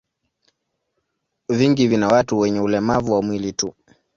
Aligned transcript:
Vingi 1.49 1.87
vina 1.87 2.07
watu 2.07 2.39
wenye 2.39 2.59
ulemavu 2.59 3.13
wa 3.13 3.21
mwili 3.21 3.53
tu. 3.53 3.73